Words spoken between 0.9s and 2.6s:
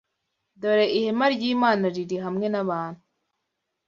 ihema ry’Imana riri hamwe